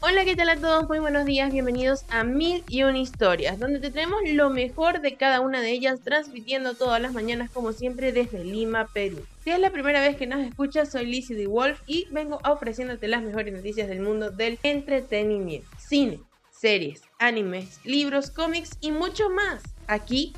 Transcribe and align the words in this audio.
Hola, 0.00 0.24
¿qué 0.24 0.36
tal 0.36 0.48
a 0.48 0.56
todos? 0.56 0.88
Muy 0.88 1.00
buenos 1.00 1.24
días, 1.24 1.52
bienvenidos 1.52 2.04
a 2.08 2.22
Mil 2.22 2.62
y 2.68 2.84
una 2.84 2.98
historias, 2.98 3.58
donde 3.58 3.80
te 3.80 3.90
traemos 3.90 4.20
lo 4.26 4.48
mejor 4.48 5.00
de 5.00 5.16
cada 5.16 5.40
una 5.40 5.60
de 5.60 5.72
ellas, 5.72 6.02
transmitiendo 6.04 6.74
todas 6.74 7.02
las 7.02 7.12
mañanas 7.12 7.50
como 7.50 7.72
siempre 7.72 8.12
desde 8.12 8.44
Lima, 8.44 8.86
Perú. 8.94 9.26
Si 9.42 9.50
es 9.50 9.58
la 9.58 9.72
primera 9.72 10.00
vez 10.00 10.16
que 10.16 10.28
nos 10.28 10.38
escuchas, 10.46 10.92
soy 10.92 11.06
Lizzie 11.06 11.34
de 11.34 11.48
Wolf 11.48 11.80
y 11.84 12.06
vengo 12.12 12.38
ofreciéndote 12.44 13.08
las 13.08 13.24
mejores 13.24 13.52
noticias 13.52 13.88
del 13.88 13.98
mundo 13.98 14.30
del 14.30 14.60
entretenimiento, 14.62 15.68
cine, 15.78 16.20
series, 16.52 17.02
animes, 17.18 17.80
libros, 17.84 18.30
cómics 18.30 18.78
y 18.80 18.92
mucho 18.92 19.28
más, 19.30 19.64
aquí 19.88 20.32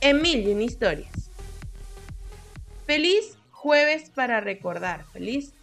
en 0.00 0.22
Mil 0.22 0.40
y 0.40 0.52
una 0.54 0.64
historias. 0.64 1.30
Feliz 2.84 3.38
jueves 3.52 4.10
para 4.10 4.40
recordar, 4.40 5.04
feliz 5.12 5.54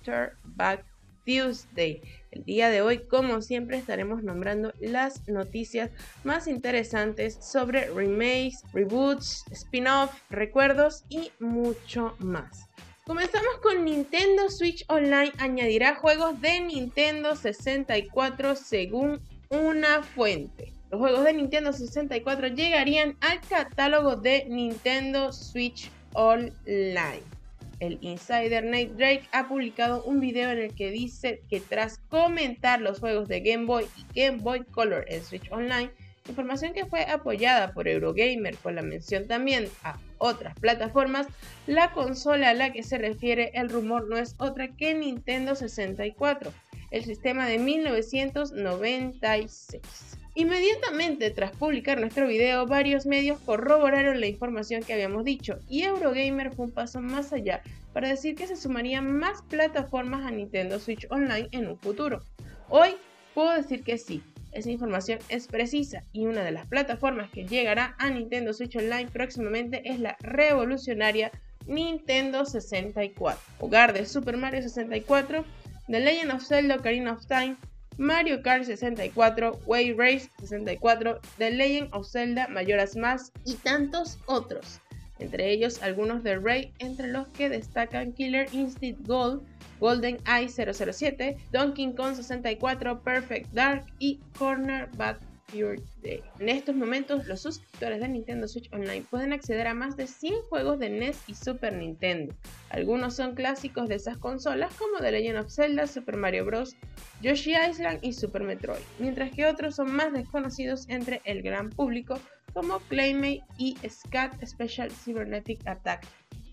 Back 0.55 0.85
Tuesday. 1.25 2.01
El 2.31 2.45
día 2.45 2.69
de 2.69 2.81
hoy, 2.81 2.99
como 2.99 3.41
siempre, 3.41 3.77
estaremos 3.77 4.23
nombrando 4.23 4.73
las 4.79 5.27
noticias 5.27 5.91
más 6.23 6.47
interesantes 6.47 7.37
sobre 7.41 7.89
remakes, 7.89 8.63
reboots, 8.71 9.43
spin-off, 9.51 10.13
recuerdos 10.29 11.03
y 11.09 11.31
mucho 11.39 12.15
más. 12.19 12.69
Comenzamos 13.05 13.57
con 13.61 13.83
Nintendo 13.83 14.49
Switch 14.49 14.85
Online 14.87 15.33
añadirá 15.39 15.95
juegos 15.95 16.39
de 16.39 16.61
Nintendo 16.61 17.35
64 17.35 18.55
según 18.55 19.19
una 19.49 20.01
fuente. 20.01 20.71
Los 20.89 21.01
juegos 21.01 21.25
de 21.25 21.33
Nintendo 21.33 21.73
64 21.73 22.47
llegarían 22.47 23.17
al 23.19 23.41
catálogo 23.41 24.15
de 24.15 24.45
Nintendo 24.47 25.33
Switch 25.33 25.91
Online 26.13 27.40
el 27.81 27.97
insider 28.01 28.63
Nate 28.63 28.93
Drake 28.95 29.27
ha 29.33 29.49
publicado 29.49 30.01
un 30.03 30.21
video 30.21 30.51
en 30.51 30.59
el 30.59 30.73
que 30.73 30.91
dice 30.91 31.41
que 31.49 31.59
tras 31.59 31.97
comentar 32.09 32.79
los 32.79 32.99
juegos 32.99 33.27
de 33.27 33.41
Game 33.41 33.65
Boy 33.65 33.85
y 33.97 34.05
Game 34.21 34.37
Boy 34.37 34.63
Color 34.65 35.05
en 35.09 35.23
Switch 35.23 35.51
Online, 35.51 35.89
información 36.29 36.73
que 36.73 36.85
fue 36.85 37.05
apoyada 37.05 37.73
por 37.73 37.87
Eurogamer 37.87 38.55
con 38.57 38.75
la 38.75 38.83
mención 38.83 39.27
también 39.27 39.67
a 39.83 39.97
otras 40.19 40.53
plataformas, 40.59 41.25
la 41.65 41.91
consola 41.91 42.51
a 42.51 42.53
la 42.53 42.71
que 42.71 42.83
se 42.83 42.99
refiere 42.99 43.49
el 43.55 43.69
rumor 43.69 44.07
no 44.07 44.17
es 44.17 44.35
otra 44.37 44.67
que 44.69 44.93
Nintendo 44.93 45.55
64, 45.55 46.53
el 46.91 47.03
sistema 47.03 47.47
de 47.47 47.57
1996. 47.57 50.20
Inmediatamente 50.33 51.29
tras 51.31 51.51
publicar 51.51 51.99
nuestro 51.99 52.25
video, 52.25 52.65
varios 52.65 53.05
medios 53.05 53.37
corroboraron 53.39 54.21
la 54.21 54.27
información 54.27 54.81
que 54.81 54.93
habíamos 54.93 55.25
dicho 55.25 55.59
y 55.67 55.83
Eurogamer 55.83 56.53
fue 56.53 56.67
un 56.67 56.71
paso 56.71 57.01
más 57.01 57.33
allá 57.33 57.61
para 57.91 58.07
decir 58.07 58.35
que 58.35 58.47
se 58.47 58.55
sumarían 58.55 59.11
más 59.11 59.41
plataformas 59.49 60.25
a 60.25 60.31
Nintendo 60.31 60.79
Switch 60.79 61.05
Online 61.09 61.49
en 61.51 61.67
un 61.67 61.77
futuro. 61.77 62.21
Hoy 62.69 62.91
puedo 63.33 63.51
decir 63.53 63.83
que 63.83 63.97
sí, 63.97 64.23
esa 64.53 64.71
información 64.71 65.19
es 65.27 65.47
precisa 65.47 66.03
y 66.13 66.25
una 66.25 66.43
de 66.43 66.51
las 66.51 66.65
plataformas 66.65 67.29
que 67.29 67.45
llegará 67.45 67.95
a 67.99 68.09
Nintendo 68.09 68.53
Switch 68.53 68.77
Online 68.77 69.09
próximamente 69.11 69.81
es 69.83 69.99
la 69.99 70.15
revolucionaria 70.21 71.31
Nintendo 71.67 72.45
64, 72.45 73.39
hogar 73.59 73.91
de 73.91 74.05
Super 74.05 74.37
Mario 74.37 74.61
64, 74.61 75.43
The 75.87 75.99
Legend 75.99 76.31
of 76.31 76.43
Zelda 76.43 76.75
Ocarina 76.75 77.11
of 77.13 77.25
Time, 77.27 77.57
Mario 78.01 78.41
Kart 78.41 78.65
64, 78.65 79.59
Way 79.67 79.93
Race 79.93 80.27
64, 80.39 81.19
The 81.37 81.51
Legend 81.51 81.89
of 81.93 82.07
Zelda 82.07 82.47
Majora's 82.47 82.95
Mask 82.95 83.31
y 83.45 83.53
tantos 83.53 84.17
otros, 84.25 84.81
entre 85.19 85.51
ellos 85.51 85.83
algunos 85.83 86.23
de 86.23 86.39
Ray, 86.39 86.73
entre 86.79 87.09
los 87.09 87.27
que 87.27 87.47
destacan 87.47 88.11
Killer 88.13 88.47
Instinct 88.53 89.05
Gold, 89.05 89.43
Golden 89.79 90.17
Eye 90.25 90.49
007, 90.49 91.37
Donkey 91.51 91.93
Kong 91.93 92.15
64, 92.15 93.03
Perfect 93.03 93.53
Dark 93.53 93.85
y 93.99 94.19
Corner 94.35 94.89
Bad 94.97 95.17
en 95.53 96.49
estos 96.49 96.75
momentos, 96.75 97.27
los 97.27 97.41
suscriptores 97.41 97.99
de 97.99 98.07
Nintendo 98.07 98.47
Switch 98.47 98.71
Online 98.73 99.05
pueden 99.09 99.33
acceder 99.33 99.67
a 99.67 99.73
más 99.73 99.97
de 99.97 100.07
100 100.07 100.41
juegos 100.49 100.79
de 100.79 100.89
NES 100.89 101.23
y 101.27 101.35
Super 101.35 101.73
Nintendo. 101.73 102.33
Algunos 102.69 103.15
son 103.15 103.35
clásicos 103.35 103.89
de 103.89 103.95
esas 103.95 104.17
consolas 104.17 104.73
como 104.75 104.99
The 104.99 105.11
Legend 105.11 105.39
of 105.39 105.51
Zelda, 105.51 105.87
Super 105.87 106.17
Mario 106.17 106.45
Bros., 106.45 106.75
Yoshi 107.21 107.53
Island 107.69 107.99
y 108.01 108.13
Super 108.13 108.43
Metroid, 108.43 108.81
mientras 108.99 109.31
que 109.31 109.45
otros 109.45 109.75
son 109.75 109.91
más 109.91 110.13
desconocidos 110.13 110.87
entre 110.89 111.21
el 111.25 111.41
gran 111.41 111.69
público 111.69 112.19
como 112.53 112.79
Claymate 112.89 113.43
y 113.57 113.77
SCAT 113.87 114.43
Special 114.45 114.91
Cybernetic 114.91 115.65
Attack 115.67 116.05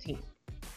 Team. 0.05 0.21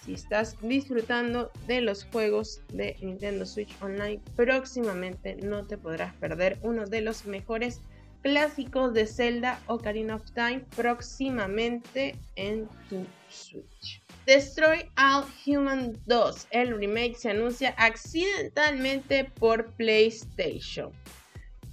Si 0.05 0.13
estás 0.13 0.57
disfrutando 0.61 1.51
de 1.67 1.81
los 1.81 2.05
juegos 2.05 2.61
de 2.73 2.95
Nintendo 3.01 3.45
Switch 3.45 3.71
Online, 3.81 4.19
próximamente 4.35 5.35
no 5.35 5.67
te 5.67 5.77
podrás 5.77 6.13
perder 6.15 6.57
uno 6.63 6.85
de 6.85 7.01
los 7.01 7.25
mejores 7.25 7.81
clásicos 8.21 8.93
de 8.93 9.05
Zelda 9.05 9.59
Ocarina 9.67 10.15
of 10.15 10.31
Time 10.33 10.63
próximamente 10.75 12.15
en 12.35 12.67
tu 12.89 13.05
Switch. 13.29 14.01
Destroy 14.25 14.85
All 14.97 15.25
Human 15.45 15.97
2, 16.05 16.47
el 16.51 16.77
remake 16.77 17.15
se 17.15 17.31
anuncia 17.31 17.73
accidentalmente 17.77 19.25
por 19.25 19.71
PlayStation. 19.73 20.91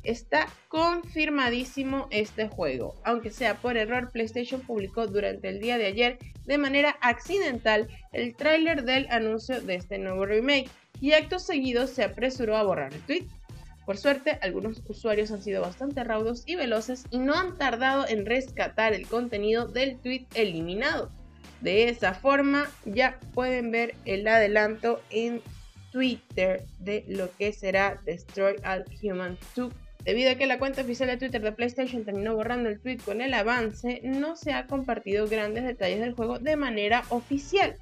Está 0.03 0.49
confirmadísimo 0.69 2.09
este 2.11 2.49
juego, 2.49 2.95
aunque 3.05 3.31
sea 3.31 3.57
por 3.57 3.77
error, 3.77 4.11
PlayStation 4.11 4.61
publicó 4.63 5.07
durante 5.07 5.49
el 5.49 5.61
día 5.61 5.77
de 5.77 5.87
ayer 5.87 6.19
de 6.47 6.57
manera 6.57 6.97
accidental 7.03 7.89
el 8.13 8.35
tráiler 8.35 8.85
del 8.85 9.07
anuncio 9.11 9.61
de 9.61 9.75
este 9.75 9.99
nuevo 9.99 10.25
remake 10.25 10.71
y 11.01 11.13
acto 11.13 11.39
seguido 11.39 11.87
se 11.87 12.05
apresuró 12.05 12.57
a 12.57 12.63
borrar 12.63 12.95
el 12.95 13.01
tweet. 13.03 13.27
Por 13.89 13.97
suerte, 13.97 14.39
algunos 14.43 14.83
usuarios 14.87 15.31
han 15.31 15.41
sido 15.41 15.63
bastante 15.63 16.05
raudos 16.05 16.43
y 16.45 16.57
veloces 16.57 17.07
y 17.11 17.17
no 17.17 17.33
han 17.33 17.57
tardado 17.57 18.07
en 18.07 18.27
rescatar 18.27 18.93
el 18.93 19.07
contenido 19.07 19.67
del 19.67 19.99
tweet 19.99 20.27
eliminado. 20.35 21.11
De 21.63 21.89
esa 21.89 22.13
forma, 22.13 22.71
ya 22.85 23.19
pueden 23.33 23.71
ver 23.71 23.95
el 24.05 24.29
adelanto 24.29 25.01
en 25.09 25.41
Twitter 25.91 26.67
de 26.81 27.07
lo 27.09 27.35
que 27.39 27.55
será 27.55 27.99
Destroy 28.05 28.57
All 28.63 28.85
Human 29.03 29.39
2. 29.57 29.73
Debido 30.05 30.33
a 30.33 30.35
que 30.35 30.47
la 30.47 30.59
cuenta 30.59 30.83
oficial 30.83 31.09
de 31.09 31.17
Twitter 31.17 31.41
de 31.41 31.53
PlayStation 31.53 32.05
terminó 32.05 32.35
borrando 32.35 32.69
el 32.69 32.81
tweet 32.81 32.99
con 32.99 33.23
el 33.23 33.33
avance, 33.33 34.03
no 34.05 34.37
se 34.37 34.53
ha 34.53 34.67
compartido 34.67 35.29
grandes 35.29 35.65
detalles 35.65 36.01
del 36.01 36.13
juego 36.13 36.39
de 36.39 36.57
manera 36.57 37.05
oficial. 37.09 37.75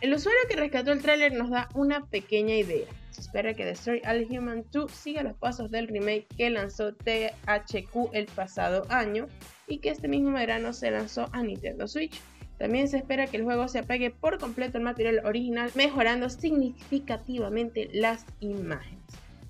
El 0.00 0.14
usuario 0.14 0.38
que 0.48 0.54
rescató 0.54 0.92
el 0.92 1.02
tráiler 1.02 1.32
nos 1.32 1.50
da 1.50 1.68
una 1.74 2.06
pequeña 2.06 2.54
idea. 2.54 2.86
Se 3.18 3.22
espera 3.22 3.52
que 3.52 3.64
Destroy 3.64 4.00
All 4.06 4.28
Human 4.30 4.64
2 4.70 4.92
siga 4.92 5.24
los 5.24 5.34
pasos 5.34 5.72
del 5.72 5.88
remake 5.88 6.28
que 6.36 6.50
lanzó 6.50 6.94
THQ 6.94 8.10
el 8.12 8.26
pasado 8.26 8.86
año 8.90 9.26
y 9.66 9.78
que 9.78 9.90
este 9.90 10.06
mismo 10.06 10.30
verano 10.30 10.72
se 10.72 10.92
lanzó 10.92 11.28
a 11.32 11.42
Nintendo 11.42 11.88
Switch. 11.88 12.20
También 12.58 12.86
se 12.86 12.98
espera 12.98 13.26
que 13.26 13.38
el 13.38 13.42
juego 13.42 13.66
se 13.66 13.80
apegue 13.80 14.12
por 14.12 14.38
completo 14.38 14.78
al 14.78 14.84
material 14.84 15.22
original, 15.24 15.72
mejorando 15.74 16.30
significativamente 16.30 17.88
las 17.92 18.24
imágenes. 18.38 19.02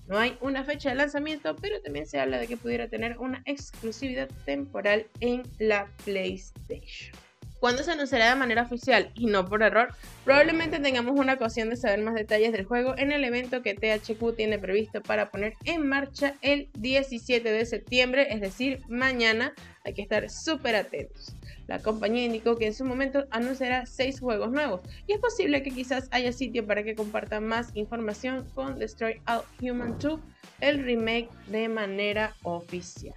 No 0.06 0.16
hay 0.16 0.38
una 0.40 0.64
fecha 0.64 0.88
de 0.88 0.94
lanzamiento, 0.94 1.54
pero 1.56 1.82
también 1.82 2.06
se 2.06 2.18
habla 2.18 2.38
de 2.38 2.46
que 2.46 2.56
pudiera 2.56 2.88
tener 2.88 3.18
una 3.18 3.42
exclusividad 3.44 4.30
temporal 4.46 5.08
en 5.20 5.42
la 5.58 5.90
PlayStation. 6.06 7.27
Cuando 7.60 7.82
se 7.82 7.90
anunciará 7.90 8.30
de 8.30 8.36
manera 8.36 8.62
oficial 8.62 9.10
y 9.14 9.26
no 9.26 9.44
por 9.44 9.62
error, 9.64 9.88
probablemente 10.24 10.78
tengamos 10.78 11.18
una 11.18 11.34
ocasión 11.34 11.70
de 11.70 11.76
saber 11.76 12.00
más 12.00 12.14
detalles 12.14 12.52
del 12.52 12.64
juego 12.64 12.96
en 12.96 13.10
el 13.10 13.24
evento 13.24 13.62
que 13.62 13.74
THQ 13.74 14.36
tiene 14.36 14.60
previsto 14.60 15.02
para 15.02 15.30
poner 15.30 15.54
en 15.64 15.86
marcha 15.88 16.34
el 16.40 16.68
17 16.74 17.50
de 17.50 17.66
septiembre, 17.66 18.28
es 18.30 18.40
decir, 18.40 18.80
mañana. 18.88 19.54
Hay 19.84 19.94
que 19.94 20.02
estar 20.02 20.28
súper 20.30 20.76
atentos. 20.76 21.34
La 21.66 21.80
compañía 21.80 22.24
indicó 22.24 22.56
que 22.56 22.66
en 22.66 22.74
su 22.74 22.84
momento 22.84 23.26
anunciará 23.30 23.86
6 23.86 24.20
juegos 24.20 24.52
nuevos 24.52 24.80
y 25.06 25.12
es 25.12 25.18
posible 25.18 25.62
que 25.62 25.70
quizás 25.70 26.08
haya 26.10 26.32
sitio 26.32 26.66
para 26.66 26.82
que 26.82 26.94
compartan 26.94 27.46
más 27.46 27.74
información 27.74 28.46
con 28.54 28.78
Destroy 28.78 29.20
All 29.26 29.42
Human 29.60 29.98
2, 29.98 30.20
el 30.60 30.84
remake 30.84 31.28
de 31.48 31.68
manera 31.68 32.34
oficial. 32.42 33.14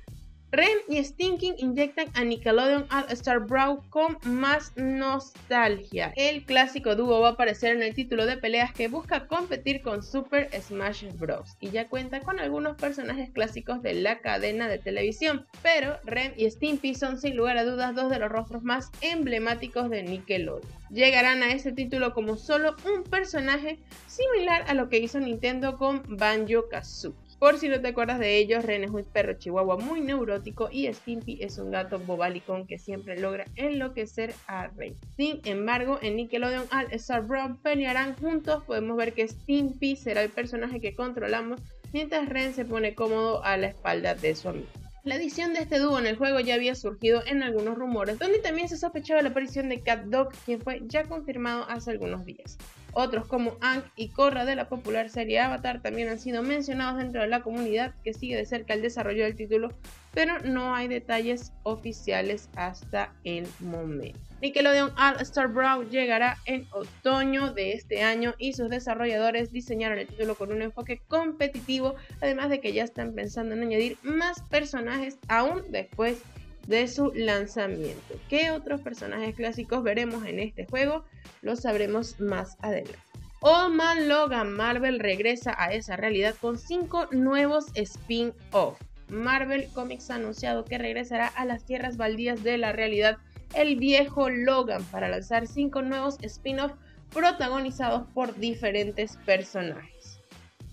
Ren 0.53 0.80
y 0.89 1.01
Stinking 1.01 1.56
inyectan 1.59 2.07
a 2.13 2.25
Nickelodeon 2.25 2.86
All 2.92 3.06
Star 3.12 3.39
Brawl 3.39 3.80
con 3.89 4.18
más 4.25 4.74
nostalgia. 4.75 6.12
El 6.18 6.44
clásico 6.44 6.94
dúo 6.98 7.21
va 7.21 7.30
a 7.30 7.31
aparecer 7.31 7.74
en 7.74 7.81
el 7.81 7.95
título 7.95 8.25
de 8.25 8.36
peleas 8.36 8.74
que 8.74 8.89
busca 8.89 9.27
competir 9.27 9.81
con 9.81 10.03
Super 10.03 10.50
Smash 10.62 11.06
Bros. 11.13 11.56
y 11.62 11.69
ya 11.69 11.88
cuenta 11.88 12.19
con 12.19 12.42
algunos 12.42 12.75
personajes 12.75 13.30
clásicos 13.30 13.81
de 13.81 13.94
la 13.94 14.19
cadena 14.19 14.68
de 14.68 14.77
televisión. 14.77 15.48
Pero 15.63 15.98
Ren 16.03 16.33
y 16.36 16.51
Stimpy 16.51 16.95
son 16.95 17.18
sin 17.18 17.38
lugar 17.38 17.57
a 17.57 17.63
dudas 17.63 17.95
dos 17.95 18.09
de 18.09 18.19
los 18.19 18.30
rostros 18.30 18.62
más 18.62 18.92
emblemáticos 19.00 19.89
de 19.89 20.04
Nickelodeon. 20.04 20.69
Llegarán 20.89 21.44
a 21.44 21.54
ese 21.54 21.71
título 21.71 22.13
como 22.13 22.36
solo 22.36 22.75
un 22.94 23.04
personaje 23.04 23.80
similar 24.07 24.65
a 24.68 24.74
lo 24.74 24.89
que 24.89 24.97
hizo 24.97 25.18
Nintendo 25.21 25.77
con 25.77 26.04
Banjo 26.18 26.68
Kazooie. 26.69 27.31
Por 27.41 27.57
si 27.57 27.69
no 27.69 27.81
te 27.81 27.88
acuerdas 27.88 28.19
de 28.19 28.38
ellos, 28.38 28.63
Ren 28.63 28.83
es 28.83 28.91
un 28.91 29.03
perro 29.03 29.33
chihuahua 29.33 29.75
muy 29.75 29.99
neurótico 29.99 30.69
y 30.71 30.85
Stimpy 30.93 31.39
es 31.41 31.57
un 31.57 31.71
gato 31.71 31.97
bobalicón 31.97 32.67
que 32.67 32.77
siempre 32.77 33.19
logra 33.19 33.45
enloquecer 33.55 34.35
a 34.45 34.67
Ren. 34.67 34.93
Sin 35.17 35.41
embargo, 35.45 35.97
en 36.03 36.17
Nickelodeon 36.17 36.67
All 36.71 36.91
Star 36.91 37.25
Brown 37.25 37.57
pelearán 37.57 38.15
juntos. 38.15 38.63
Podemos 38.65 38.95
ver 38.95 39.13
que 39.13 39.27
Stimpy 39.27 39.95
será 39.95 40.21
el 40.21 40.29
personaje 40.29 40.79
que 40.79 40.93
controlamos 40.93 41.59
mientras 41.91 42.29
Ren 42.29 42.53
se 42.53 42.63
pone 42.63 42.93
cómodo 42.93 43.44
a 43.44 43.57
la 43.57 43.69
espalda 43.69 44.13
de 44.13 44.35
su 44.35 44.49
amigo. 44.49 44.67
La 45.03 45.15
adición 45.15 45.55
de 45.55 45.61
este 45.61 45.79
dúo 45.79 45.97
en 45.97 46.05
el 46.05 46.17
juego 46.17 46.39
ya 46.41 46.53
había 46.53 46.75
surgido 46.75 47.23
en 47.25 47.41
algunos 47.41 47.75
rumores, 47.75 48.19
donde 48.19 48.37
también 48.37 48.69
se 48.69 48.77
sospechaba 48.77 49.23
la 49.23 49.29
aparición 49.29 49.67
de 49.67 49.81
Cat 49.81 50.03
Dog, 50.03 50.29
quien 50.45 50.61
fue 50.61 50.83
ya 50.85 51.05
confirmado 51.05 51.67
hace 51.67 51.89
algunos 51.89 52.23
días. 52.23 52.59
Otros 52.93 53.27
como 53.27 53.57
Aang 53.61 53.83
y 53.95 54.09
Korra 54.09 54.45
de 54.45 54.55
la 54.55 54.67
popular 54.67 55.09
serie 55.09 55.39
Avatar 55.39 55.81
también 55.81 56.09
han 56.09 56.19
sido 56.19 56.43
mencionados 56.43 56.97
dentro 56.97 57.21
de 57.21 57.27
la 57.27 57.41
comunidad 57.41 57.93
que 58.03 58.13
sigue 58.13 58.35
de 58.35 58.45
cerca 58.45 58.73
el 58.73 58.81
desarrollo 58.81 59.23
del 59.23 59.35
título, 59.35 59.69
pero 60.13 60.39
no 60.39 60.75
hay 60.75 60.88
detalles 60.88 61.53
oficiales 61.63 62.49
hasta 62.55 63.13
el 63.23 63.47
momento. 63.59 64.19
Nickelodeon 64.41 64.91
All 64.97 65.21
Star 65.21 65.47
Brawl 65.47 65.89
llegará 65.89 66.38
en 66.45 66.67
otoño 66.71 67.53
de 67.53 67.73
este 67.73 68.01
año 68.01 68.33
y 68.39 68.53
sus 68.53 68.69
desarrolladores 68.69 69.51
diseñaron 69.51 69.99
el 69.99 70.07
título 70.07 70.35
con 70.35 70.51
un 70.51 70.63
enfoque 70.63 70.99
competitivo, 71.07 71.95
además 72.21 72.49
de 72.49 72.59
que 72.59 72.73
ya 72.73 72.83
están 72.83 73.13
pensando 73.13 73.53
en 73.53 73.61
añadir 73.61 73.97
más 74.01 74.41
personajes 74.49 75.19
aún 75.27 75.63
después 75.69 76.23
de 76.67 76.87
su 76.87 77.11
lanzamiento. 77.13 78.15
¿Qué 78.29 78.51
otros 78.51 78.81
personajes 78.81 79.35
clásicos 79.35 79.83
veremos 79.83 80.25
en 80.25 80.39
este 80.39 80.65
juego? 80.65 81.03
Lo 81.41 81.55
sabremos 81.55 82.19
más 82.19 82.57
adelante. 82.61 82.99
Old 83.41 83.73
Man 83.73 84.07
Logan 84.07 84.51
Marvel 84.53 84.99
regresa 84.99 85.55
a 85.57 85.73
esa 85.73 85.95
realidad 85.95 86.35
con 86.39 86.59
5 86.59 87.07
nuevos 87.11 87.65
spin-off. 87.73 88.79
Marvel 89.09 89.67
Comics 89.73 90.09
ha 90.09 90.15
anunciado 90.15 90.63
que 90.63 90.77
regresará 90.77 91.27
a 91.27 91.45
las 91.45 91.65
tierras 91.65 91.97
baldías 91.97 92.43
de 92.43 92.57
la 92.57 92.71
realidad 92.71 93.17
el 93.53 93.75
viejo 93.75 94.29
Logan 94.29 94.83
para 94.85 95.09
lanzar 95.09 95.47
cinco 95.47 95.81
nuevos 95.81 96.17
spin-offs 96.21 96.75
protagonizados 97.13 98.07
por 98.13 98.35
diferentes 98.37 99.17
personajes. 99.25 100.19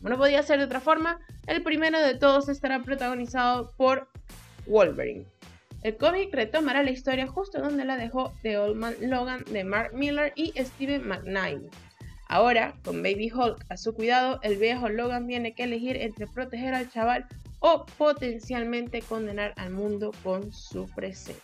No 0.03 0.17
podía 0.17 0.43
ser 0.45 0.59
de 0.59 0.67
otra 0.67 0.81
forma, 0.81 1.19
el 1.47 1.63
primero 1.63 1.99
de 2.01 2.15
todos 2.15 2.49
estará 2.49 2.83
protagonizado 2.83 3.73
por 3.77 4.09
Wolverine. 4.67 5.27
El 5.83 5.97
cómic 5.97 6.35
retomará 6.35 6.83
la 6.83 6.91
historia 6.91 7.29
justo 7.29 7.61
donde 7.61 7.85
la 7.85 7.97
dejó 7.97 8.33
The 8.43 8.59
Old 8.59 8.77
Man 8.77 8.95
Logan 9.01 9.45
de 9.51 9.63
Mark 9.63 9.93
Miller 9.95 10.33
y 10.35 10.53
Steven 10.57 11.07
McKnight. 11.07 11.63
Ahora, 12.29 12.75
con 12.85 13.03
Baby 13.03 13.31
Hulk 13.33 13.65
a 13.69 13.77
su 13.77 13.95
cuidado, 13.95 14.41
el 14.43 14.57
viejo 14.57 14.89
Logan 14.89 15.29
tiene 15.29 15.55
que 15.55 15.65
elegir 15.65 15.97
entre 15.97 16.27
proteger 16.27 16.75
al 16.75 16.91
chaval 16.91 17.27
o 17.61 17.87
potencialmente 17.97 19.03
condenar 19.03 19.55
al 19.57 19.71
mundo 19.71 20.13
con 20.23 20.53
su 20.53 20.87
presencia. 20.95 21.43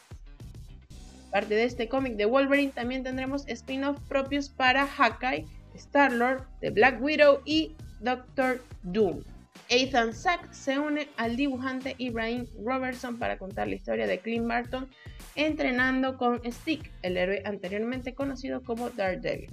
Parte 1.31 1.55
de 1.55 1.65
este 1.65 1.89
cómic 1.89 2.17
de 2.17 2.27
Wolverine 2.27 2.73
también 2.73 3.03
tendremos 3.03 3.49
spin-off 3.49 3.99
propios 4.09 4.49
para 4.49 4.87
Hawkeye, 4.87 5.47
Star-Lord, 5.75 6.45
The 6.61 6.71
Black 6.71 7.01
Widow 7.01 7.41
y 7.45 7.75
Doctor 8.01 8.63
Doom. 8.83 9.23
Ethan 9.69 10.13
Sack 10.13 10.53
se 10.53 10.79
une 10.79 11.09
al 11.17 11.37
dibujante 11.37 11.95
Ibrahim 11.99 12.47
Robertson 12.65 13.19
para 13.19 13.39
contar 13.39 13.69
la 13.69 13.75
historia 13.75 14.07
de 14.07 14.19
Clint 14.19 14.47
Barton 14.47 14.89
entrenando 15.35 16.17
con 16.17 16.41
Stick, 16.51 16.91
el 17.03 17.17
héroe 17.17 17.43
anteriormente 17.45 18.15
conocido 18.15 18.63
como 18.63 18.91
Daredevil. 18.91 19.51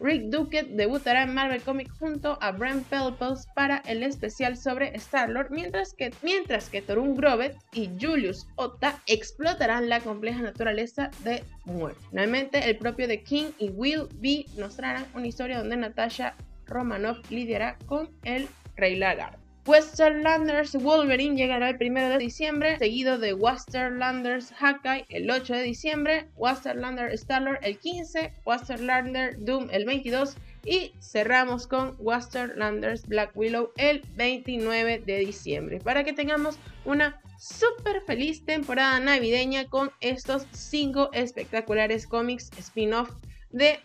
Rick 0.00 0.24
Duckett 0.24 0.68
debutará 0.68 1.22
en 1.22 1.34
Marvel 1.34 1.62
Comics 1.62 1.92
junto 1.98 2.38
a 2.40 2.52
Brent 2.52 2.86
Pelpels 2.88 3.46
para 3.54 3.78
el 3.86 4.02
especial 4.02 4.56
sobre 4.56 4.94
Star-Lord, 4.96 5.50
mientras 5.50 5.94
que, 5.94 6.12
mientras 6.22 6.68
que 6.68 6.82
Torun 6.82 7.14
Grovet 7.14 7.56
y 7.72 7.90
Julius 8.00 8.46
Otta 8.56 9.00
explotarán 9.06 9.88
la 9.88 10.00
compleja 10.00 10.42
naturaleza 10.42 11.10
de 11.22 11.44
muerte. 11.64 12.00
Finalmente, 12.10 12.68
el 12.68 12.76
propio 12.78 13.06
The 13.06 13.22
King 13.22 13.52
y 13.58 13.70
Will 13.70 14.08
B 14.14 14.46
nos 14.56 14.76
traerán 14.76 15.06
una 15.14 15.26
historia 15.26 15.58
donde 15.58 15.76
Natasha 15.76 16.34
Romanoff 16.66 17.30
lidiará 17.30 17.78
con 17.86 18.10
el 18.24 18.48
Rey 18.76 18.96
Lagarto. 18.96 19.43
Westerlanders 19.66 20.74
Wolverine 20.74 21.36
llegará 21.36 21.70
el 21.70 21.78
1 21.80 22.10
de 22.10 22.18
diciembre, 22.18 22.76
seguido 22.78 23.16
de 23.16 23.32
Westerlanders 23.32 24.52
Hawkeye 24.52 25.06
el 25.08 25.30
8 25.30 25.54
de 25.54 25.62
diciembre, 25.62 26.28
Westerlander 26.36 27.16
Starlord 27.16 27.60
el 27.62 27.78
15, 27.78 28.34
Westerlander 28.44 29.42
Doom 29.42 29.68
el 29.72 29.86
22 29.86 30.36
y 30.66 30.92
cerramos 31.00 31.66
con 31.66 31.96
Westerlanders 31.98 33.06
Black 33.06 33.34
Willow 33.34 33.70
el 33.78 34.02
29 34.16 35.02
de 35.06 35.18
diciembre 35.20 35.80
para 35.80 36.04
que 36.04 36.12
tengamos 36.12 36.58
una 36.84 37.18
súper 37.38 38.02
feliz 38.02 38.44
temporada 38.44 39.00
navideña 39.00 39.66
con 39.70 39.90
estos 40.00 40.46
5 40.52 41.08
espectaculares 41.14 42.06
cómics 42.06 42.50
spin-off 42.58 43.10
de 43.50 43.80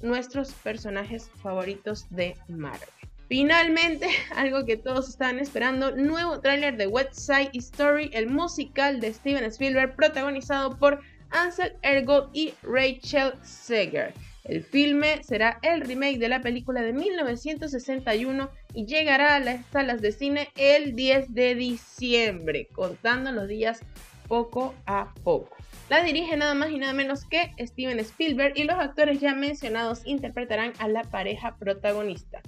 nuestros 0.00 0.52
personajes 0.52 1.28
favoritos 1.42 2.06
de 2.10 2.36
Marvel. 2.46 3.03
Finalmente, 3.34 4.06
algo 4.36 4.64
que 4.64 4.76
todos 4.76 5.08
estaban 5.08 5.40
esperando, 5.40 5.90
nuevo 5.96 6.38
tráiler 6.38 6.76
de 6.76 6.86
West 6.86 7.14
Side 7.14 7.50
Story, 7.54 8.08
el 8.12 8.28
musical 8.28 9.00
de 9.00 9.12
Steven 9.12 9.42
Spielberg 9.46 9.96
protagonizado 9.96 10.78
por 10.78 11.00
Ansel 11.30 11.72
Ergo 11.82 12.30
y 12.32 12.54
Rachel 12.62 13.32
Seger. 13.42 14.14
El 14.44 14.62
filme 14.62 15.20
será 15.24 15.58
el 15.62 15.80
remake 15.80 16.18
de 16.18 16.28
la 16.28 16.42
película 16.42 16.80
de 16.82 16.92
1961 16.92 18.50
y 18.72 18.86
llegará 18.86 19.34
a 19.34 19.40
las 19.40 19.66
salas 19.66 20.00
de 20.00 20.12
cine 20.12 20.50
el 20.54 20.94
10 20.94 21.34
de 21.34 21.56
diciembre, 21.56 22.68
contando 22.72 23.32
los 23.32 23.48
días 23.48 23.80
poco 24.28 24.76
a 24.86 25.12
poco. 25.24 25.56
La 25.90 26.04
dirige 26.04 26.36
nada 26.36 26.54
más 26.54 26.70
y 26.70 26.78
nada 26.78 26.92
menos 26.92 27.24
que 27.24 27.50
Steven 27.58 27.98
Spielberg 27.98 28.52
y 28.56 28.62
los 28.62 28.78
actores 28.78 29.18
ya 29.18 29.34
mencionados 29.34 30.06
interpretarán 30.06 30.72
a 30.78 30.86
la 30.86 31.02
pareja 31.02 31.56
protagonista. 31.56 32.40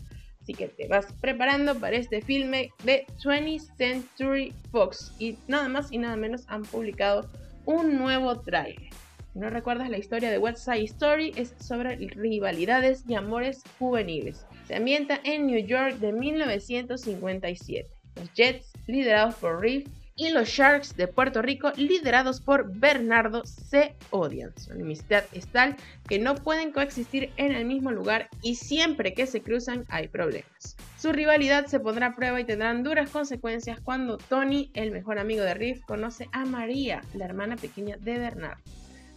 Así 0.47 0.55
que 0.55 0.69
te 0.69 0.87
vas 0.87 1.13
preparando 1.21 1.75
para 1.75 1.97
este 1.97 2.23
filme 2.23 2.71
de 2.85 3.05
20th 3.21 3.77
Century 3.77 4.53
Fox. 4.71 5.13
Y 5.19 5.37
nada 5.49 5.69
más 5.69 5.91
y 5.91 5.99
nada 5.99 6.15
menos 6.15 6.45
han 6.47 6.63
publicado 6.63 7.29
un 7.65 7.99
nuevo 7.99 8.39
trailer. 8.39 8.91
Si 9.33 9.41
no 9.41 9.51
recuerdas 9.51 9.91
la 9.91 9.99
historia 9.99 10.31
de 10.31 10.39
West 10.39 10.59
Side 10.59 10.85
Story, 10.85 11.33
es 11.35 11.53
sobre 11.59 11.97
rivalidades 11.97 13.03
y 13.09 13.17
amores 13.17 13.65
juveniles. 13.81 14.47
Se 14.69 14.77
ambienta 14.77 15.21
en 15.25 15.49
New 15.49 15.67
York 15.67 15.97
de 15.97 16.13
1957. 16.13 17.91
Los 18.15 18.33
Jets, 18.35 18.73
liderados 18.87 19.35
por 19.35 19.61
Reeve, 19.61 19.87
y 20.17 20.31
los 20.31 20.49
Sharks 20.49 20.97
de 20.97 21.09
Puerto 21.09 21.43
Rico, 21.43 21.73
liderados 21.77 22.41
por 22.41 22.75
Bernardo, 22.75 23.45
se 23.45 23.95
odian. 24.11 24.51
Su 24.59 24.73
enemistad 24.73 25.25
es 25.33 25.47
tal 25.47 25.77
que 26.09 26.19
no 26.19 26.35
pueden 26.37 26.73
coexistir 26.73 27.31
en 27.37 27.53
el 27.53 27.67
mismo 27.67 27.93
lugar 27.93 28.31
y 28.43 28.55
siempre 28.55 29.13
que 29.13 29.27
se 29.27 29.43
cruzan 29.43 29.85
hay 29.89 30.09
problemas. 30.09 30.77
Su 30.99 31.13
rivalidad 31.13 31.67
se 31.67 31.81
pondrá 31.81 32.07
a 32.09 32.15
prueba 32.15 32.41
y 32.41 32.45
tendrán 32.45 32.83
duras 32.83 33.11
consecuencias 33.11 33.79
cuando 33.81 34.17
Tony, 34.17 34.71
el 34.73 34.91
mejor 34.91 35.19
amigo 35.19 35.45
de 35.45 35.53
Riff, 35.53 35.85
conoce 35.85 36.29
a 36.33 36.47
María, 36.47 37.03
la 37.13 37.27
hermana 37.27 37.57
pequeña 37.57 37.99
de 37.99 38.19
Bernardo. 38.19 38.63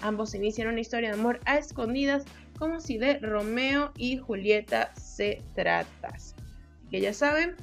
Ambos 0.02 0.36
inician 0.36 0.68
una 0.68 0.82
historia 0.82 1.10
de 1.10 1.20
amor 1.20 1.40
a 1.46 1.58
escondidas 1.58 2.26
como 2.58 2.82
si 2.82 2.98
de 2.98 3.20
Romeo 3.20 3.94
y 3.96 4.18
Julieta 4.18 4.94
se 4.96 5.42
tratase. 5.56 6.36
Que 6.92 7.00
ya 7.00 7.14
saben, 7.14 7.56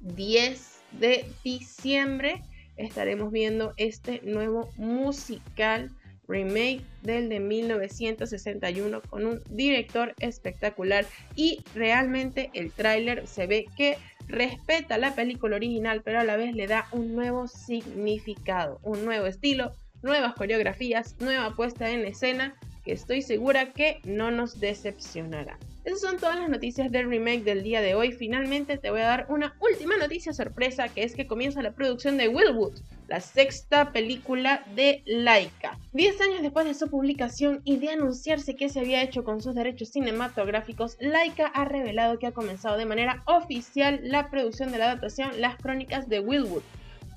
10 0.00 0.77
de 0.92 1.26
diciembre 1.44 2.42
estaremos 2.76 3.32
viendo 3.32 3.74
este 3.76 4.20
nuevo 4.22 4.70
musical 4.76 5.90
remake 6.28 6.82
del 7.02 7.28
de 7.28 7.40
1961 7.40 9.00
con 9.02 9.26
un 9.26 9.40
director 9.50 10.14
espectacular 10.20 11.06
y 11.34 11.62
realmente 11.74 12.50
el 12.54 12.70
tráiler 12.70 13.26
se 13.26 13.46
ve 13.46 13.66
que 13.76 13.96
respeta 14.28 14.98
la 14.98 15.14
película 15.14 15.56
original 15.56 16.02
pero 16.04 16.20
a 16.20 16.24
la 16.24 16.36
vez 16.36 16.54
le 16.54 16.66
da 16.66 16.86
un 16.92 17.14
nuevo 17.14 17.48
significado, 17.48 18.78
un 18.82 19.04
nuevo 19.04 19.26
estilo, 19.26 19.72
nuevas 20.02 20.34
coreografías, 20.34 21.16
nueva 21.18 21.56
puesta 21.56 21.90
en 21.90 22.06
escena 22.06 22.54
que 22.88 22.94
estoy 22.94 23.20
segura 23.20 23.74
que 23.74 24.00
no 24.04 24.30
nos 24.30 24.60
decepcionará. 24.60 25.58
Esas 25.84 26.00
son 26.00 26.16
todas 26.16 26.40
las 26.40 26.48
noticias 26.48 26.90
del 26.90 27.10
remake 27.10 27.44
del 27.44 27.62
día 27.62 27.82
de 27.82 27.94
hoy. 27.94 28.12
Finalmente 28.12 28.78
te 28.78 28.90
voy 28.90 29.02
a 29.02 29.08
dar 29.08 29.26
una 29.28 29.54
última 29.60 29.98
noticia 29.98 30.32
sorpresa, 30.32 30.88
que 30.88 31.02
es 31.02 31.14
que 31.14 31.26
comienza 31.26 31.60
la 31.60 31.72
producción 31.72 32.16
de 32.16 32.28
Willwood, 32.28 32.78
la 33.06 33.20
sexta 33.20 33.92
película 33.92 34.64
de 34.74 35.02
Laika. 35.04 35.78
Diez 35.92 36.18
años 36.22 36.40
después 36.40 36.64
de 36.64 36.72
su 36.72 36.88
publicación 36.88 37.60
y 37.64 37.76
de 37.76 37.90
anunciarse 37.90 38.56
que 38.56 38.70
se 38.70 38.80
había 38.80 39.02
hecho 39.02 39.22
con 39.22 39.42
sus 39.42 39.54
derechos 39.54 39.90
cinematográficos, 39.90 40.96
Laika 40.98 41.48
ha 41.48 41.66
revelado 41.66 42.18
que 42.18 42.28
ha 42.28 42.32
comenzado 42.32 42.78
de 42.78 42.86
manera 42.86 43.22
oficial 43.26 44.00
la 44.02 44.30
producción 44.30 44.72
de 44.72 44.78
la 44.78 44.86
adaptación 44.86 45.42
Las 45.42 45.56
Crónicas 45.56 46.08
de 46.08 46.20
Willwood, 46.20 46.62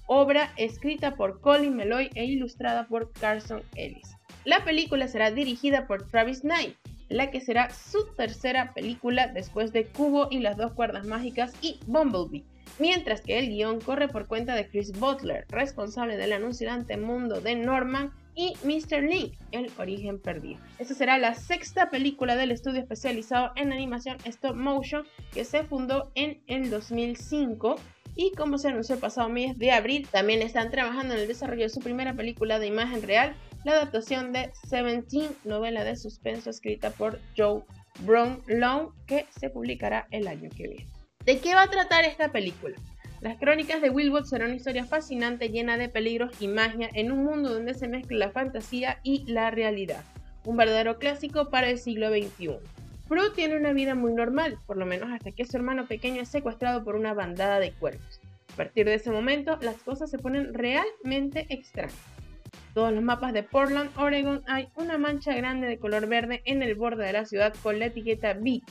obra 0.05 0.51
escrita 0.57 1.15
por 1.15 1.39
Colin 1.39 1.77
Meloy 1.77 2.09
e 2.15 2.25
ilustrada 2.25 2.89
por 2.89 3.13
Carson 3.13 3.63
Ellis. 3.77 4.17
La 4.43 4.63
película 4.63 5.07
será 5.07 5.29
dirigida 5.29 5.85
por 5.85 6.07
Travis 6.07 6.41
Knight, 6.41 6.75
la 7.09 7.29
que 7.29 7.41
será 7.41 7.69
su 7.69 8.07
tercera 8.15 8.73
película 8.73 9.27
después 9.27 9.71
de 9.71 9.85
Cubo 9.85 10.29
y 10.31 10.39
las 10.39 10.57
dos 10.57 10.71
cuerdas 10.71 11.05
mágicas 11.05 11.53
y 11.61 11.79
Bumblebee, 11.85 12.43
mientras 12.79 13.21
que 13.21 13.37
el 13.37 13.49
guion 13.49 13.79
corre 13.81 14.07
por 14.07 14.25
cuenta 14.25 14.55
de 14.55 14.67
Chris 14.67 14.97
Butler, 14.97 15.45
responsable 15.49 16.17
del 16.17 16.33
anunciante 16.33 16.97
mundo 16.97 17.39
de 17.39 17.55
Norman 17.55 18.11
y 18.33 18.53
Mr. 18.63 19.03
Link, 19.03 19.33
El 19.51 19.69
origen 19.77 20.17
perdido. 20.17 20.59
Esta 20.79 20.95
será 20.95 21.19
la 21.19 21.35
sexta 21.35 21.91
película 21.91 22.35
del 22.35 22.49
estudio 22.49 22.79
especializado 22.79 23.51
en 23.57 23.71
animación 23.71 24.17
stop 24.25 24.55
motion 24.55 25.05
que 25.33 25.45
se 25.45 25.63
fundó 25.65 26.11
en 26.15 26.41
el 26.47 26.71
2005 26.71 27.75
y 28.15 28.31
como 28.31 28.57
se 28.57 28.69
anunció 28.69 28.95
el 28.95 29.01
pasado 29.01 29.29
mes 29.29 29.57
de 29.57 29.71
abril, 29.71 30.07
también 30.09 30.41
están 30.41 30.71
trabajando 30.71 31.13
en 31.13 31.21
el 31.21 31.27
desarrollo 31.27 31.63
de 31.63 31.69
su 31.69 31.79
primera 31.79 32.13
película 32.13 32.59
de 32.59 32.67
imagen 32.67 33.01
real, 33.01 33.35
la 33.63 33.73
adaptación 33.73 34.33
de 34.33 34.51
Seventeen, 34.67 35.29
novela 35.43 35.83
de 35.83 35.95
suspenso 35.95 36.49
escrita 36.49 36.89
por 36.89 37.19
Joe 37.37 37.61
Brown 37.99 38.41
Long, 38.47 38.89
que 39.05 39.25
se 39.39 39.49
publicará 39.49 40.07
el 40.11 40.27
año 40.27 40.49
que 40.55 40.67
viene. 40.67 40.87
¿De 41.25 41.39
qué 41.39 41.53
va 41.53 41.63
a 41.63 41.69
tratar 41.69 42.05
esta 42.05 42.31
película? 42.31 42.75
Las 43.21 43.37
crónicas 43.37 43.81
de 43.81 43.91
Wilbur 43.91 44.25
serán 44.25 44.47
una 44.47 44.55
historia 44.55 44.85
fascinante 44.85 45.49
llena 45.49 45.77
de 45.77 45.89
peligros 45.89 46.31
y 46.41 46.47
magia 46.47 46.89
en 46.93 47.11
un 47.11 47.23
mundo 47.23 47.53
donde 47.53 47.75
se 47.75 47.87
mezcla 47.87 48.17
la 48.17 48.31
fantasía 48.31 48.99
y 49.03 49.31
la 49.31 49.51
realidad. 49.51 50.03
Un 50.43 50.57
verdadero 50.57 50.97
clásico 50.97 51.51
para 51.51 51.69
el 51.69 51.77
siglo 51.77 52.09
XXI. 52.09 52.57
Prue 53.07 53.29
tiene 53.35 53.57
una 53.57 53.73
vida 53.73 53.93
muy 53.93 54.13
normal, 54.13 54.57
por 54.65 54.77
lo 54.77 54.87
menos 54.87 55.11
hasta 55.11 55.31
que 55.31 55.45
su 55.45 55.55
hermano 55.55 55.85
pequeño 55.85 56.23
es 56.23 56.29
secuestrado 56.29 56.83
por 56.83 56.95
una 56.95 57.13
bandada 57.13 57.59
de 57.59 57.73
cuervos. 57.73 58.19
A 58.53 58.55
partir 58.55 58.87
de 58.87 58.95
ese 58.95 59.11
momento, 59.11 59.57
las 59.61 59.75
cosas 59.83 60.09
se 60.09 60.17
ponen 60.17 60.53
realmente 60.55 61.45
extrañas. 61.49 61.93
Todos 62.73 62.93
los 62.93 63.03
mapas 63.03 63.33
de 63.33 63.43
Portland, 63.43 63.91
Oregon, 63.97 64.43
hay 64.47 64.69
una 64.75 64.97
mancha 64.97 65.33
grande 65.35 65.67
de 65.67 65.77
color 65.77 66.07
verde 66.07 66.41
en 66.45 66.63
el 66.63 66.75
borde 66.75 67.05
de 67.05 67.13
la 67.13 67.25
ciudad 67.25 67.53
con 67.61 67.79
la 67.79 67.87
etiqueta 67.87 68.33
B, 68.33 68.61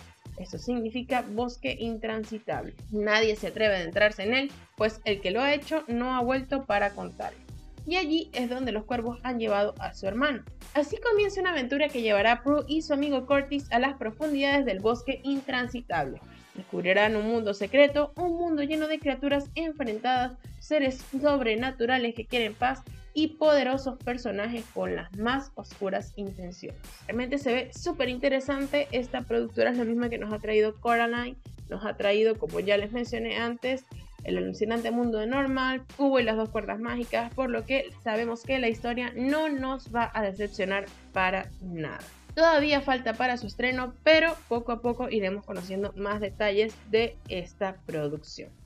eso 0.41 0.57
significa 0.57 1.23
bosque 1.23 1.77
intransitable. 1.79 2.75
Nadie 2.91 3.37
se 3.37 3.49
atreve 3.49 3.75
a 3.75 3.79
adentrarse 3.79 4.23
en 4.23 4.33
él, 4.33 4.51
pues 4.75 5.03
el 5.05 5.21
que 5.21 5.31
lo 5.31 5.43
ha 5.43 5.53
hecho 5.53 5.85
no 5.87 6.17
ha 6.17 6.23
vuelto 6.23 6.65
para 6.65 6.95
contarlo. 6.95 7.39
Y 7.87 7.97
allí 7.97 8.31
es 8.33 8.49
donde 8.49 8.73
los 8.73 8.85
cuervos 8.85 9.19
han 9.23 9.39
llevado 9.39 9.75
a 9.79 9.93
su 9.93 10.07
hermano. 10.07 10.43
Así 10.73 10.97
comienza 10.97 11.43
una 11.43 11.51
aventura 11.51 11.91
que 11.91 12.01
llevará 12.01 12.33
a 12.33 12.43
Prue 12.43 12.65
y 12.67 12.81
su 12.81 12.95
amigo 12.95 13.27
Curtis 13.27 13.71
a 13.71 13.79
las 13.79 13.99
profundidades 13.99 14.65
del 14.65 14.81
bosque 14.81 15.21
intransitable. 15.25 16.21
Descubrirán 16.55 17.17
un 17.17 17.27
mundo 17.27 17.53
secreto, 17.53 18.13
un 18.17 18.39
mundo 18.39 18.63
lleno 18.63 18.89
de 18.89 18.99
criaturas 18.99 19.51
enfrentadas, 19.55 20.39
seres 20.59 21.05
sobrenaturales 21.21 22.15
que 22.15 22.27
quieren 22.27 22.55
paz 22.55 22.83
y 23.15 23.29
poderosos 23.29 23.99
personajes 23.99 24.65
con 24.75 24.97
las 24.97 25.17
más 25.17 25.53
oscuras 25.55 26.13
intenciones. 26.17 26.81
Realmente 27.07 27.39
se 27.39 27.53
ve 27.53 27.71
súper 27.73 28.09
interesante. 28.09 28.89
Esta 28.93 29.23
productora 29.23 29.71
es 29.71 29.79
la 29.79 29.85
misma 29.85 30.09
que 30.09 30.19
nos 30.19 30.33
ha 30.33 30.39
traído 30.39 30.75
Coraline, 30.81 31.37
nos 31.69 31.85
ha 31.85 31.97
traído, 31.97 32.39
como 32.39 32.61
ya 32.61 32.77
les 32.77 32.93
mencioné 32.93 33.39
antes, 33.39 33.85
el 34.25 34.37
alucinante 34.37 34.91
mundo 34.91 35.19
de 35.19 35.27
Normal, 35.27 35.83
Cubo 35.97 36.21
y 36.21 36.23
las 36.23 36.37
dos 36.37 36.51
cuerdas 36.51 36.79
mágicas, 36.79 37.33
por 37.35 37.51
lo 37.51 37.65
que 37.65 37.91
sabemos 38.05 38.43
que 38.43 38.59
la 38.59 38.69
historia 38.69 39.13
no 39.17 39.49
nos 39.49 39.95
va 39.95 40.11
a 40.13 40.23
decepcionar 40.23 40.87
para 41.13 41.47
nada. 41.63 42.01
Todavía 42.35 42.81
falta 42.81 43.15
para 43.15 43.37
su 43.37 43.47
estreno, 43.47 43.95
pero 44.05 44.37
poco 44.49 44.73
a 44.73 44.81
poco 44.81 45.09
iremos 45.09 45.45
conociendo 45.45 45.93
más 45.97 46.21
detalles 46.21 46.75
de 46.91 47.17
esta 47.29 47.77
producción. 47.87 48.60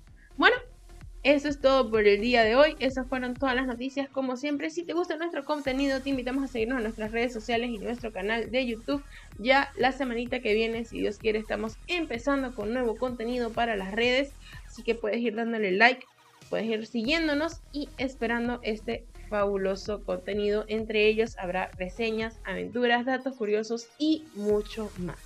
Eso 1.25 1.49
es 1.49 1.59
todo 1.59 1.91
por 1.91 2.07
el 2.07 2.21
día 2.21 2.45
de 2.45 2.55
hoy. 2.55 2.77
Esas 2.81 3.07
fueron 3.09 3.33
todas 3.33 3.57
las 3.57 3.67
noticias. 3.67 4.11
Como 4.11 4.37
siempre, 4.37 4.69
si 4.69 4.83
te 4.83 4.93
gusta 4.93 5.17
nuestro 5.17 5.47
contenido, 5.47 6.03
te 6.03 6.11
invitamos 6.11 6.45
a 6.45 6.49
seguirnos 6.49 6.77
en 6.77 6.83
nuestras 6.83 7.13
redes 7.13 7.33
sociales 7.33 7.71
y 7.71 7.79
nuestro 7.79 8.13
canal 8.13 8.51
de 8.51 8.67
YouTube. 8.67 9.03
Ya 9.39 9.73
la 9.79 9.93
semanita 9.93 10.41
que 10.41 10.53
viene, 10.53 10.85
si 10.85 11.01
Dios 11.01 11.17
quiere, 11.17 11.39
estamos 11.39 11.79
empezando 11.87 12.55
con 12.55 12.75
nuevo 12.75 12.97
contenido 12.97 13.51
para 13.51 13.75
las 13.75 13.93
redes. 13.93 14.33
Así 14.67 14.83
que 14.83 14.95
puedes 14.95 15.19
ir 15.21 15.35
dándole 15.35 15.73
like, 15.73 16.05
puedes 16.51 16.67
ir 16.67 16.87
siguiéndonos 16.87 17.63
y 17.73 17.89
esperando 17.97 18.61
este 18.63 19.07
fabuloso 19.31 20.05
contenido. 20.05 20.67
Entre 20.69 21.07
ellos 21.07 21.39
habrá 21.39 21.71
reseñas, 21.79 22.39
aventuras, 22.45 23.07
datos 23.07 23.35
curiosos 23.35 23.89
y 23.97 24.25
mucho 24.35 24.93
más. 24.99 25.17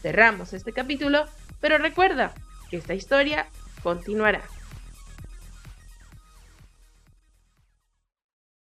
Cerramos 0.00 0.54
este 0.54 0.72
capítulo, 0.72 1.26
pero 1.60 1.76
recuerda 1.76 2.32
que 2.70 2.78
esta 2.78 2.94
historia 2.94 3.46
continuará. 3.82 4.42